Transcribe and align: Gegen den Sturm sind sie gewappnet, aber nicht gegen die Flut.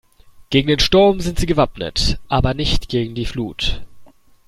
Gegen 0.49 0.67
den 0.67 0.79
Sturm 0.79 1.19
sind 1.19 1.37
sie 1.37 1.45
gewappnet, 1.45 2.19
aber 2.27 2.55
nicht 2.55 2.89
gegen 2.89 3.13
die 3.13 3.27
Flut. 3.27 3.83